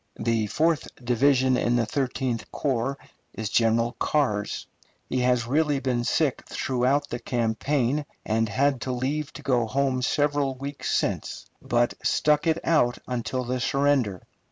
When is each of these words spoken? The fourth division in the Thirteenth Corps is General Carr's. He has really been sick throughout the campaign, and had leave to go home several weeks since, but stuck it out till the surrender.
The 0.17 0.47
fourth 0.47 0.87
division 0.95 1.55
in 1.57 1.75
the 1.75 1.85
Thirteenth 1.85 2.51
Corps 2.51 2.97
is 3.35 3.51
General 3.51 3.95
Carr's. 3.99 4.65
He 5.07 5.19
has 5.19 5.45
really 5.45 5.79
been 5.79 6.03
sick 6.03 6.43
throughout 6.47 7.09
the 7.09 7.19
campaign, 7.19 8.07
and 8.25 8.49
had 8.49 8.87
leave 8.87 9.31
to 9.33 9.43
go 9.43 9.67
home 9.67 10.01
several 10.01 10.55
weeks 10.55 10.89
since, 10.89 11.45
but 11.61 11.93
stuck 12.03 12.47
it 12.47 12.57
out 12.65 12.97
till 13.23 13.43
the 13.43 13.59
surrender. 13.59 14.23